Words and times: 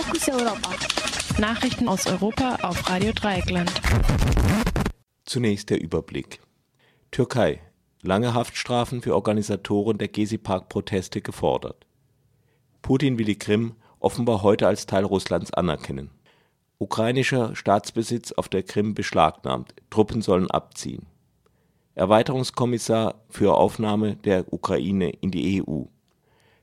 Fokus 0.00 0.28
Europa. 0.28 0.70
Nachrichten 1.40 1.88
aus 1.88 2.06
Europa 2.06 2.58
auf 2.62 2.88
Radio 2.88 3.10
Dreieckland. 3.12 3.72
Zunächst 5.24 5.70
der 5.70 5.80
Überblick. 5.80 6.38
Türkei. 7.10 7.60
Lange 8.02 8.32
Haftstrafen 8.32 9.02
für 9.02 9.16
Organisatoren 9.16 9.98
der 9.98 10.06
Gezi-Park-Proteste 10.06 11.20
gefordert. 11.20 11.84
Putin 12.80 13.18
will 13.18 13.24
die 13.24 13.38
Krim 13.38 13.74
offenbar 13.98 14.44
heute 14.44 14.68
als 14.68 14.86
Teil 14.86 15.02
Russlands 15.02 15.52
anerkennen. 15.52 16.10
Ukrainischer 16.78 17.56
Staatsbesitz 17.56 18.30
auf 18.30 18.48
der 18.48 18.62
Krim 18.62 18.94
beschlagnahmt. 18.94 19.74
Truppen 19.90 20.22
sollen 20.22 20.48
abziehen. 20.48 21.06
Erweiterungskommissar 21.96 23.16
für 23.30 23.56
Aufnahme 23.56 24.14
der 24.14 24.52
Ukraine 24.52 25.10
in 25.10 25.32
die 25.32 25.60
EU. 25.60 25.86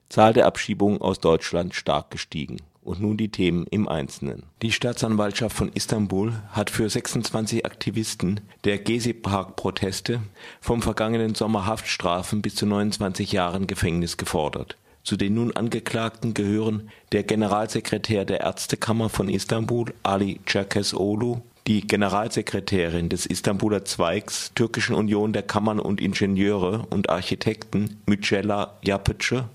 Zahl 0.08 0.32
der 0.32 0.46
Abschiebungen 0.46 1.02
aus 1.02 1.20
Deutschland 1.20 1.76
stark 1.76 2.12
gestiegen. 2.12 2.62
Und 2.86 3.02
nun 3.02 3.18
die 3.18 3.30
Themen 3.30 3.66
im 3.72 3.88
Einzelnen. 3.88 4.44
Die 4.62 4.72
Staatsanwaltschaft 4.72 5.58
von 5.58 5.72
Istanbul 5.74 6.34
hat 6.52 6.70
für 6.70 6.88
26 6.88 7.66
Aktivisten 7.66 8.42
der 8.64 8.78
Gezi-Park-Proteste 8.78 10.22
vom 10.62 10.84
vergangenen 10.84 11.34
Sommer 11.34 11.66
Haftstrafen 11.66 12.44
bis 12.44 12.54
zu 12.54 12.68
29 12.68 13.32
Jahren 13.32 13.66
Gefängnis 13.66 14.18
gefordert. 14.18 14.78
Zu 15.04 15.18
den 15.18 15.34
nun 15.34 15.52
Angeklagten 15.52 16.36
gehören 16.36 16.92
der 17.12 17.24
Generalsekretär 17.24 18.24
der 18.24 18.42
Ärztekammer 18.42 19.10
von 19.10 19.30
Istanbul, 19.30 19.92
Ali 20.04 20.40
Çerkezoglu, 20.46 21.42
die 21.66 21.82
Generalsekretärin 21.88 23.10
des 23.10 23.26
Istanbuler 23.26 23.84
Zweigs 23.86 24.52
Türkischen 24.54 24.96
Union 24.96 25.34
der 25.34 25.42
Kammern 25.42 25.80
und 25.80 26.00
Ingenieure 26.00 26.86
und 26.92 27.10
Architekten 27.10 28.02
Mücella 28.06 28.78
Yapıcı 28.84 29.46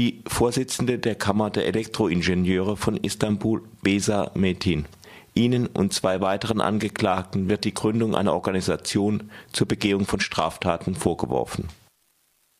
die 0.00 0.22
Vorsitzende 0.26 0.98
der 0.98 1.14
Kammer 1.14 1.50
der 1.50 1.66
Elektroingenieure 1.66 2.78
von 2.78 2.96
Istanbul, 2.96 3.60
Besa 3.82 4.30
Metin. 4.32 4.86
Ihnen 5.34 5.66
und 5.66 5.92
zwei 5.92 6.22
weiteren 6.22 6.62
Angeklagten 6.62 7.50
wird 7.50 7.64
die 7.64 7.74
Gründung 7.74 8.14
einer 8.14 8.32
Organisation 8.32 9.30
zur 9.52 9.68
Begehung 9.68 10.06
von 10.06 10.20
Straftaten 10.20 10.94
vorgeworfen. 10.94 11.68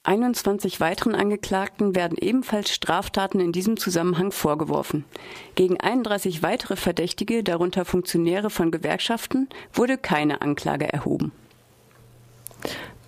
21 0.02 0.80
weiteren 0.80 1.14
Angeklagten 1.14 1.94
werden 1.94 2.18
ebenfalls 2.20 2.74
Straftaten 2.74 3.40
in 3.40 3.52
diesem 3.52 3.78
Zusammenhang 3.78 4.32
vorgeworfen. 4.32 5.06
Gegen 5.54 5.80
31 5.80 6.42
weitere 6.42 6.76
Verdächtige, 6.76 7.42
darunter 7.42 7.86
Funktionäre 7.86 8.50
von 8.50 8.70
Gewerkschaften, 8.70 9.48
wurde 9.72 9.96
keine 9.96 10.42
Anklage 10.42 10.92
erhoben. 10.92 11.32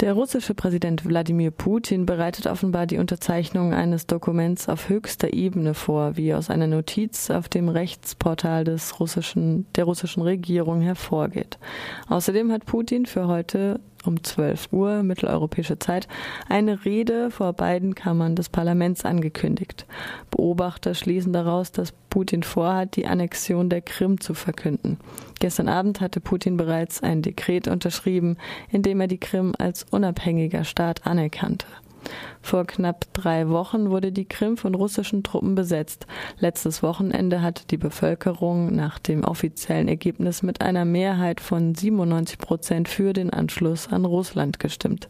Der 0.03 0.14
russische 0.14 0.53
Präsident 0.55 1.05
Wladimir 1.05 1.53
Putin 1.53 2.06
bereitet 2.06 2.48
offenbar 2.48 2.89
die 2.89 2.98
Unterzeichnung 2.98 3.72
eines 3.72 4.08
Dokuments 4.08 4.69
auf 4.69 4.89
höchster 4.89 5.33
Ebene 5.33 5.75
vor, 5.75 6.17
wie 6.17 6.34
aus 6.34 6.50
einer 6.50 6.67
Notiz 6.67 7.31
auf 7.31 7.48
dem 7.48 7.69
Rechtsportal 7.69 8.64
des 8.64 8.98
russischen, 8.98 9.64
der 9.77 9.84
russischen 9.84 10.25
Regierung 10.25 10.80
hervorgeht. 10.80 11.56
Außerdem 12.08 12.50
hat 12.50 12.67
Putin 12.67 13.06
für 13.06 13.28
heute 13.28 13.78
um 14.05 14.22
12 14.22 14.69
Uhr 14.72 15.03
mitteleuropäische 15.03 15.78
Zeit 15.78 16.08
eine 16.48 16.84
Rede 16.84 17.31
vor 17.31 17.53
beiden 17.53 17.95
Kammern 17.95 18.36
des 18.36 18.48
Parlaments 18.48 19.05
angekündigt. 19.05 19.86
Beobachter 20.31 20.95
schließen 20.95 21.33
daraus, 21.33 21.72
dass 21.72 21.92
Putin 22.11 22.42
vorhat, 22.42 22.97
die 22.97 23.06
Annexion 23.06 23.69
der 23.69 23.80
Krim 23.80 24.20
zu 24.20 24.34
verkünden. 24.34 24.98
Gestern 25.41 25.69
Abend 25.69 26.00
hatte 26.00 26.20
Putin 26.20 26.56
bereits 26.56 27.03
ein 27.03 27.23
Dekret 27.23 27.69
unterschrieben, 27.69 28.36
in 28.70 28.83
dem 28.83 29.00
er 29.00 29.08
die 29.08 29.19
Krim 29.19 29.55
als 29.58 29.84
unabhängiger 29.91 30.64
Staat 30.64 31.06
anerkannte. 31.06 31.67
Vor 32.41 32.67
knapp 32.67 33.06
drei 33.12 33.48
Wochen 33.48 33.91
wurde 33.91 34.12
die 34.12 34.25
Krim 34.25 34.56
von 34.56 34.75
russischen 34.75 35.22
Truppen 35.22 35.55
besetzt. 35.55 36.06
Letztes 36.39 36.83
Wochenende 36.83 37.42
hatte 37.42 37.67
die 37.67 37.77
Bevölkerung 37.77 38.75
nach 38.75 38.98
dem 38.98 39.25
offiziellen 39.25 39.89
Ergebnis 39.89 40.42
mit 40.42 40.61
einer 40.61 40.84
Mehrheit 40.84 41.41
von 41.41 41.75
97 41.75 42.39
Prozent 42.39 42.89
für 42.89 43.12
den 43.12 43.30
Anschluss 43.30 43.89
an 43.89 44.05
Russland 44.05 44.58
gestimmt. 44.58 45.08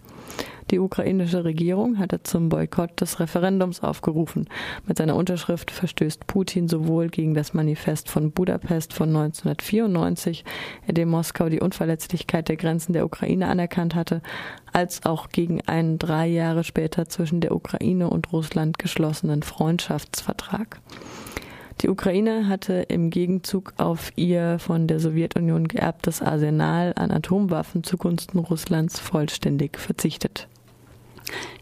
Die 0.70 0.78
ukrainische 0.78 1.45
Regierung 1.45 1.98
hatte 1.98 2.23
zum 2.23 2.48
Boykott 2.48 3.00
des 3.00 3.20
Referendums 3.20 3.80
aufgerufen. 3.83 4.48
Mit 4.86 4.98
seiner 4.98 5.17
Unterschrift 5.17 5.70
verstößt 5.70 6.27
Putin 6.27 6.68
sowohl 6.68 7.08
gegen 7.08 7.34
das 7.34 7.55
Manifest 7.55 8.08
von 8.08 8.33
Budapest 8.33 8.92
von 8.92 9.08
1994, 9.08 10.45
in 10.86 10.95
dem 10.95 11.11
Moskau 11.11 11.48
die 11.48 11.61
Unverletzlichkeit 11.61 12.48
der 12.48 12.56
Grenzen 12.56 12.92
der 12.92 13.05
Ukraine 13.05 13.48
anerkannt 13.48 13.95
hatte, 13.95 14.22
als 14.72 15.05
auch 15.05 15.28
gegen 15.28 15.61
einen 15.67 15.98
drei 15.98 16.27
Jahre 16.27 16.64
später 16.64 17.08
zwischen 17.08 17.40
der 17.40 17.55
Ukraine 17.55 18.08
und 18.08 18.33
Russland 18.33 18.78
geschlossenen 18.78 19.42
Freundschaftsvertrag. 19.42 20.80
Die 21.83 21.89
Ukraine 21.89 22.48
hatte 22.48 22.75
im 22.89 23.11
Gegenzug 23.11 23.75
auf 23.77 24.13
ihr 24.15 24.61
von 24.61 24.87
der 24.87 25.01
Sowjetunion 25.01 25.67
geerbtes 25.67 26.23
Arsenal 26.23 26.93
an 26.95 27.11
Atomwaffen 27.11 27.83
zugunsten 27.83 28.39
Russlands 28.39 29.01
vollständig 29.01 29.79
verzichtet. 29.79 30.47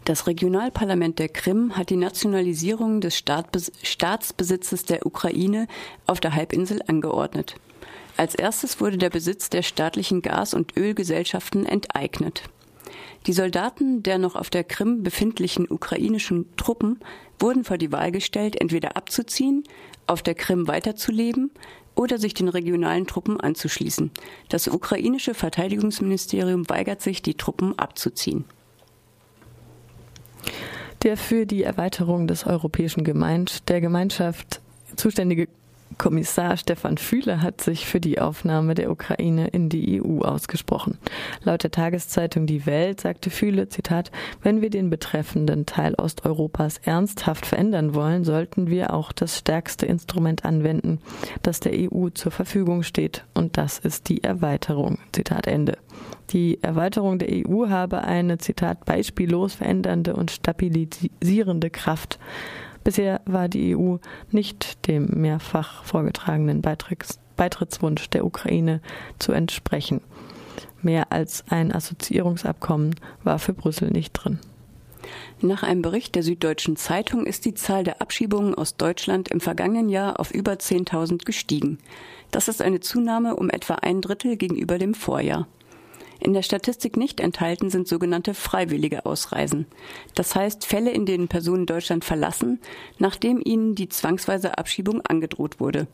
Das 0.05 0.27
Regionalparlament 0.27 1.17
der 1.17 1.29
Krim 1.29 1.75
hat 1.75 1.89
die 1.89 1.95
Nationalisierung 1.95 3.01
des 3.01 3.17
Staatsbesitzes 3.17 4.85
der 4.85 5.07
Ukraine 5.07 5.67
auf 6.05 6.19
der 6.19 6.35
Halbinsel 6.35 6.81
angeordnet. 6.85 7.55
Als 8.15 8.35
erstes 8.35 8.79
wurde 8.79 8.99
der 8.99 9.09
Besitz 9.09 9.49
der 9.49 9.63
staatlichen 9.63 10.21
Gas- 10.21 10.53
und 10.53 10.77
Ölgesellschaften 10.77 11.65
enteignet. 11.65 12.43
Die 13.27 13.33
Soldaten 13.33 14.03
der 14.03 14.17
noch 14.17 14.35
auf 14.35 14.49
der 14.49 14.63
Krim 14.63 15.03
befindlichen 15.03 15.69
ukrainischen 15.69 16.45
Truppen 16.57 16.99
wurden 17.39 17.63
vor 17.63 17.77
die 17.77 17.91
Wahl 17.91 18.11
gestellt, 18.11 18.59
entweder 18.59 18.97
abzuziehen, 18.97 19.63
auf 20.07 20.21
der 20.21 20.35
Krim 20.35 20.67
weiterzuleben 20.67 21.51
oder 21.95 22.17
sich 22.17 22.33
den 22.33 22.47
regionalen 22.47 23.07
Truppen 23.07 23.39
anzuschließen. 23.39 24.11
Das 24.49 24.67
ukrainische 24.67 25.33
Verteidigungsministerium 25.33 26.69
weigert 26.69 27.01
sich, 27.01 27.21
die 27.21 27.35
Truppen 27.35 27.77
abzuziehen. 27.77 28.45
Der 31.03 31.17
für 31.17 31.45
die 31.45 31.63
Erweiterung 31.63 32.27
des 32.27 32.45
Europäischen 32.45 33.03
Gemeinschaft, 33.03 33.69
der 33.69 33.81
Gemeinschaft 33.81 34.61
zuständige 34.95 35.47
Kommissar 35.97 36.57
Stefan 36.57 36.97
Fühle 36.97 37.41
hat 37.41 37.61
sich 37.61 37.85
für 37.85 37.99
die 37.99 38.19
Aufnahme 38.19 38.75
der 38.75 38.91
Ukraine 38.91 39.47
in 39.47 39.69
die 39.69 40.01
EU 40.01 40.21
ausgesprochen. 40.21 40.97
Laut 41.43 41.63
der 41.63 41.71
Tageszeitung 41.71 42.45
Die 42.45 42.65
Welt 42.65 43.01
sagte 43.01 43.29
Fühle, 43.29 43.69
Zitat, 43.69 44.11
wenn 44.41 44.61
wir 44.61 44.69
den 44.69 44.89
betreffenden 44.89 45.65
Teil 45.65 45.93
Osteuropas 45.95 46.79
ernsthaft 46.83 47.45
verändern 47.45 47.93
wollen, 47.93 48.23
sollten 48.23 48.67
wir 48.67 48.93
auch 48.93 49.11
das 49.11 49.37
stärkste 49.37 49.85
Instrument 49.85 50.45
anwenden, 50.45 50.99
das 51.41 51.59
der 51.59 51.73
EU 51.75 52.09
zur 52.09 52.31
Verfügung 52.31 52.83
steht, 52.83 53.25
und 53.33 53.57
das 53.57 53.79
ist 53.79 54.09
die 54.09 54.23
Erweiterung. 54.23 54.99
Zitat 55.11 55.47
Ende. 55.47 55.77
Die 56.31 56.63
Erweiterung 56.63 57.19
der 57.19 57.29
EU 57.29 57.67
habe 57.67 58.03
eine, 58.03 58.37
Zitat, 58.37 58.85
beispiellos 58.85 59.55
verändernde 59.55 60.15
und 60.15 60.31
stabilisierende 60.31 61.69
Kraft. 61.69 62.19
Bisher 62.83 63.21
war 63.25 63.47
die 63.47 63.75
EU 63.75 63.97
nicht 64.31 64.87
dem 64.87 65.07
mehrfach 65.21 65.83
vorgetragenen 65.83 66.61
Beitritts 66.61 67.19
Beitrittswunsch 67.37 68.07
der 68.11 68.23
Ukraine 68.23 68.81
zu 69.17 69.31
entsprechen. 69.31 70.01
Mehr 70.83 71.11
als 71.11 71.43
ein 71.49 71.73
Assoziierungsabkommen 71.73 72.93
war 73.23 73.39
für 73.39 73.53
Brüssel 73.53 73.89
nicht 73.89 74.11
drin. 74.11 74.39
Nach 75.41 75.63
einem 75.63 75.81
Bericht 75.81 76.13
der 76.13 76.21
Süddeutschen 76.21 76.75
Zeitung 76.75 77.25
ist 77.25 77.45
die 77.45 77.55
Zahl 77.55 77.83
der 77.83 77.99
Abschiebungen 77.99 78.53
aus 78.53 78.75
Deutschland 78.77 79.29
im 79.29 79.41
vergangenen 79.41 79.89
Jahr 79.89 80.19
auf 80.19 80.31
über 80.31 80.53
10.000 80.53 81.25
gestiegen. 81.25 81.79
Das 82.29 82.47
ist 82.47 82.61
eine 82.61 82.79
Zunahme 82.79 83.35
um 83.35 83.49
etwa 83.49 83.75
ein 83.75 84.01
Drittel 84.01 84.37
gegenüber 84.37 84.77
dem 84.77 84.93
Vorjahr. 84.93 85.47
In 86.23 86.33
der 86.33 86.43
Statistik 86.43 86.97
nicht 86.97 87.19
enthalten 87.19 87.71
sind 87.71 87.87
sogenannte 87.87 88.35
freiwillige 88.35 89.07
Ausreisen. 89.07 89.65
Das 90.13 90.35
heißt 90.35 90.67
Fälle, 90.67 90.91
in 90.91 91.07
denen 91.07 91.27
Personen 91.27 91.65
Deutschland 91.65 92.05
verlassen, 92.05 92.59
nachdem 92.99 93.41
ihnen 93.43 93.73
die 93.73 93.89
zwangsweise 93.89 94.59
Abschiebung 94.59 95.01
angedroht 95.01 95.59
wurde. 95.59 95.87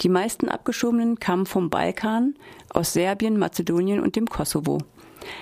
Die 0.00 0.08
meisten 0.08 0.48
Abgeschobenen 0.48 1.20
kamen 1.20 1.44
vom 1.44 1.68
Balkan, 1.68 2.36
aus 2.70 2.94
Serbien, 2.94 3.38
Mazedonien 3.38 4.00
und 4.00 4.16
dem 4.16 4.28
Kosovo. 4.28 4.78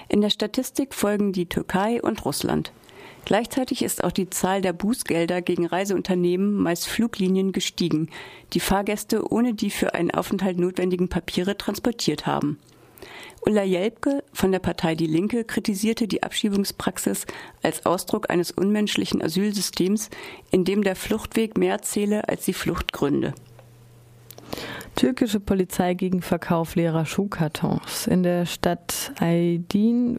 In 0.08 0.20
der 0.20 0.30
Statistik 0.30 0.94
folgen 0.94 1.32
die 1.32 1.46
Türkei 1.46 2.02
und 2.02 2.24
Russland. 2.24 2.72
Gleichzeitig 3.24 3.82
ist 3.82 4.02
auch 4.02 4.10
die 4.10 4.30
Zahl 4.30 4.62
der 4.62 4.72
Bußgelder 4.72 5.42
gegen 5.42 5.64
Reiseunternehmen, 5.64 6.54
meist 6.54 6.88
Fluglinien, 6.88 7.52
gestiegen, 7.52 8.10
die 8.52 8.60
Fahrgäste 8.60 9.30
ohne 9.30 9.54
die 9.54 9.70
für 9.70 9.94
einen 9.94 10.10
Aufenthalt 10.10 10.58
notwendigen 10.58 11.08
Papiere 11.08 11.56
transportiert 11.56 12.26
haben. 12.26 12.58
Ulla 13.46 13.62
Jelpke 13.62 14.24
von 14.32 14.52
der 14.52 14.58
Partei 14.58 14.94
Die 14.94 15.06
Linke 15.06 15.44
kritisierte 15.44 16.08
die 16.08 16.22
Abschiebungspraxis 16.22 17.26
als 17.62 17.86
Ausdruck 17.86 18.30
eines 18.30 18.50
unmenschlichen 18.50 19.22
Asylsystems, 19.22 20.10
in 20.50 20.64
dem 20.64 20.82
der 20.82 20.96
Fluchtweg 20.96 21.56
mehr 21.56 21.80
zähle 21.82 22.28
als 22.28 22.44
die 22.44 22.52
Fluchtgründe. 22.52 23.34
Türkische 24.96 25.38
Polizei 25.38 25.94
gegen 25.94 26.22
Verkauf 26.22 26.74
leerer 26.74 27.06
Schuhkartons. 27.06 28.08
In 28.08 28.24
der 28.24 28.46
Stadt 28.46 29.12
Aydin 29.20 30.18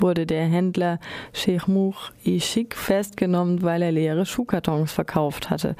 wurde 0.00 0.26
der 0.26 0.44
Händler 0.44 0.98
Sheikh 1.32 1.70
Mouch 1.70 2.12
Ishik 2.24 2.76
festgenommen, 2.76 3.62
weil 3.62 3.82
er 3.82 3.92
leere 3.92 4.26
Schuhkartons 4.26 4.92
verkauft 4.92 5.50
hatte. 5.50 5.76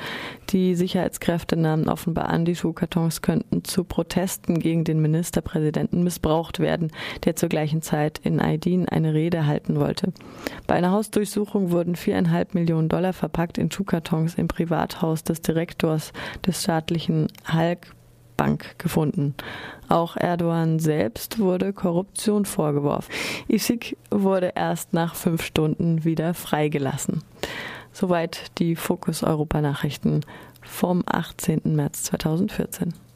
Die 0.50 0.75
Sicherheitskräfte 0.75 1.56
nahmen 1.56 1.88
offenbar 1.88 2.29
an, 2.29 2.44
die 2.44 2.56
Schuhkartons 2.56 3.23
könnten 3.23 3.65
zu 3.65 3.85
Protesten 3.85 4.59
gegen 4.59 4.85
den 4.85 5.00
Ministerpräsidenten 5.00 6.03
missbraucht 6.03 6.59
werden, 6.59 6.91
der 7.25 7.37
zur 7.37 7.49
gleichen 7.49 7.82
Zeit 7.82 8.19
in 8.23 8.41
Aydin 8.41 8.88
eine 8.88 9.15
Rede 9.15 9.47
halten 9.47 9.79
wollte. 9.79 10.12
Bei 10.67 10.75
einer 10.75 10.93
Hausdurchsuchung 10.93 11.71
wurden 11.71 11.97
viereinhalb 11.97 12.55
Millionen 12.55 12.88
Dollar 12.88 13.12
verpackt 13.12 13.59
in 13.59 13.71
Schuhkartons 13.71 14.35
im 14.35 14.49
Privathaus 14.49 15.25
des 15.25 15.43
Direktors 15.43 16.12
des 16.47 16.62
staatlichen 16.62 17.29
Halk 17.44 17.94
Bank 18.38 18.79
gefunden. 18.79 19.35
Auch 19.90 20.17
Erdogan 20.17 20.79
selbst 20.79 21.38
wurde 21.38 21.75
Korruption 21.75 22.46
vorgeworfen. 22.46 23.12
Isik 23.49 23.99
wurde 24.11 24.52
erst 24.55 24.94
nach 24.94 25.14
fünf 25.14 25.43
Stunden 25.43 26.05
wieder 26.05 26.32
freigelassen. 26.32 27.23
Soweit 27.93 28.58
die 28.58 28.76
Fokus 28.76 29.23
Europa 29.23 29.61
Nachrichten 29.61 30.20
vom 30.62 31.02
18. 31.06 31.76
März 31.76 32.05
2014. 32.05 32.94